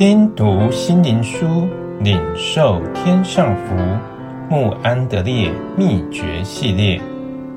[0.00, 1.68] 听读心灵书，
[2.00, 3.76] 领受天上福。
[4.48, 6.98] 穆安德烈秘诀系列：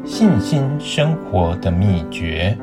[0.04, 2.58] 信心生活的秘诀。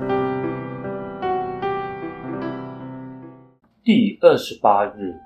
[3.82, 5.18] 第二十八日，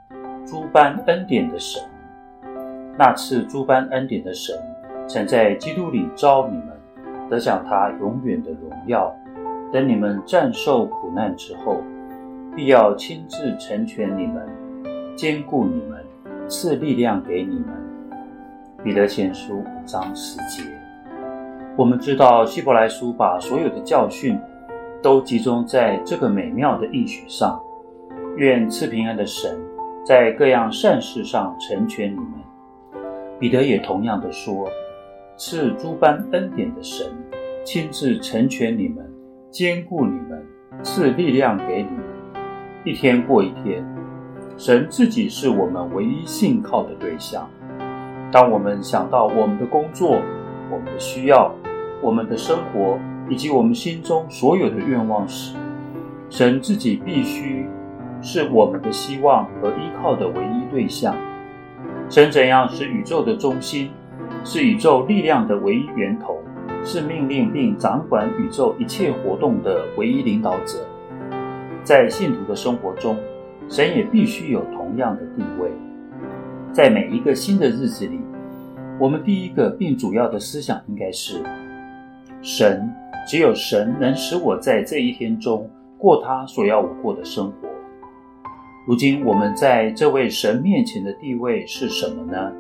[0.46, 1.82] 诸般恩典的神。
[2.96, 4.56] 那赐诸般恩典的神，
[5.08, 6.68] 曾在基督里召你们，
[7.28, 9.12] 得享他永远的荣耀。
[9.72, 11.82] 等你们战受苦难之后，
[12.56, 14.46] 必要亲自成全你们，
[15.16, 16.04] 坚固你们，
[16.48, 17.66] 赐力量给你们。
[18.84, 20.62] 彼得前书五章十节。
[21.76, 24.38] 我们知道希伯来书把所有的教训
[25.02, 27.60] 都集中在这个美妙的应许上。
[28.36, 29.60] 愿赐平安的神
[30.04, 32.34] 在各样善事上成全你们。
[33.40, 34.68] 彼得也同样的说：
[35.36, 37.04] 赐诸般恩典的神
[37.64, 39.04] 亲自成全你们，
[39.50, 40.40] 坚固你们，
[40.84, 42.13] 赐力量给你们。
[42.86, 43.82] 一天过一天，
[44.58, 47.48] 神自己是我们唯一信靠的对象。
[48.30, 50.20] 当我们想到我们的工作、
[50.70, 51.50] 我们的需要、
[52.02, 52.98] 我们的生活
[53.30, 55.56] 以及我们心中所有的愿望时，
[56.28, 57.66] 神自己必须
[58.20, 61.16] 是我们的希望和依靠的唯一对象。
[62.10, 63.92] 神怎样是宇宙的中心，
[64.44, 66.36] 是宇宙力量的唯一源头，
[66.84, 70.86] 是命令并掌管宇宙一切活动的唯一领导者。
[71.84, 73.14] 在信徒的生活中，
[73.68, 75.70] 神也必须有同样的地位。
[76.72, 78.18] 在每一个新的日子里，
[78.98, 81.42] 我们第一个并主要的思想应该是：
[82.40, 82.90] 神，
[83.28, 87.68] 只有神能使我在这一天中过他所要我过的生活。
[88.86, 92.50] 如今我们在这位神面前的地位是什么呢？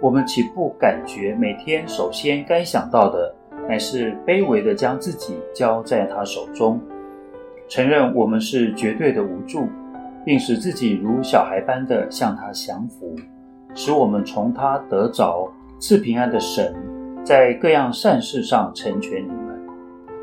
[0.00, 3.34] 我们岂不感觉每天首先该想到的，
[3.68, 6.80] 乃是卑微地将自己交在他手中？
[7.68, 9.68] 承认我们是绝对的无助，
[10.24, 13.14] 并使自己如小孩般的向他降服，
[13.74, 16.74] 使我们从他得着赐平安的神，
[17.24, 19.60] 在各样善事上成全你们。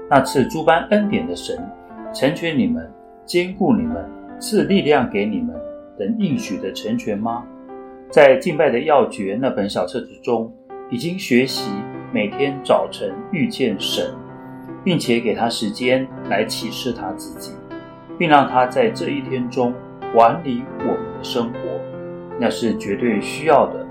[0.09, 1.57] 那赐诸般恩典的神，
[2.13, 2.89] 成全你们，
[3.25, 5.55] 坚固你们，赐力量给你们，
[5.97, 7.43] 等应许的成全吗？
[8.09, 10.53] 在敬拜的要诀那本小册子中，
[10.89, 11.71] 已经学习
[12.13, 14.05] 每天早晨遇见神。
[14.83, 17.53] 并且给他时间来启示他自己，
[18.17, 19.73] 并让他在这一天中
[20.13, 21.59] 管理我们的生活，
[22.39, 23.85] 那是绝对需要的。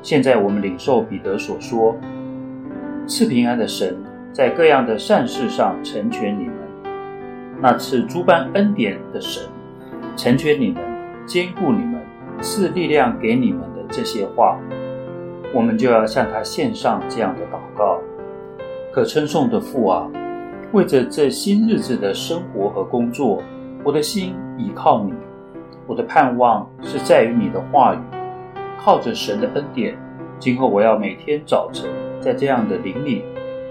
[0.00, 1.96] 现在我们领受彼得所说
[3.08, 3.96] ：“赐平安的神，
[4.32, 6.54] 在各样的善事上成全你们；
[7.60, 9.42] 那赐诸般恩典的神，
[10.16, 10.82] 成全你们，
[11.26, 12.00] 坚固你们，
[12.40, 14.60] 赐力量给你们的这些话，
[15.52, 17.98] 我们就要向他献上这样的祷告。”
[18.94, 20.08] 可称颂的父啊，
[20.70, 23.42] 为着这新日子的生活和工作，
[23.82, 25.12] 我的心倚靠你，
[25.84, 27.98] 我的盼望是在于你的话语。
[28.78, 29.98] 靠着神的恩典，
[30.38, 31.90] 今后我要每天早晨
[32.20, 33.24] 在这样的灵里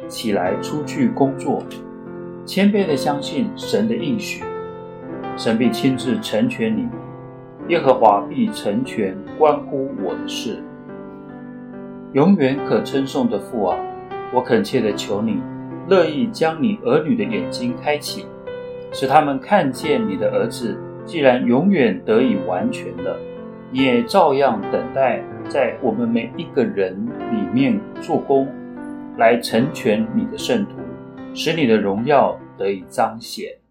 [0.10, 1.64] 起来出去工作，
[2.46, 4.44] 谦卑的相信神的应许，
[5.38, 6.90] 神必亲自成全你，
[7.70, 10.62] 耶和华必成全关乎我的事。
[12.12, 13.78] 永远可称颂的父啊！
[14.34, 15.40] 我恳切的求你，
[15.88, 18.26] 乐意将你儿女的眼睛开启，
[18.92, 23.16] 使他们看见你的儿子既然永远得以完全了，
[23.72, 26.96] 也照样等待在我们每一个人
[27.32, 28.48] 里面做工，
[29.18, 30.78] 来成全你的圣徒，
[31.36, 33.63] 使你的荣耀得以彰显。